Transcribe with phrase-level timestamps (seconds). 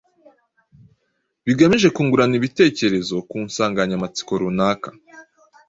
[1.45, 4.89] bagamije kungurana ibitekerezo ku nsanganyamatsiko runaka.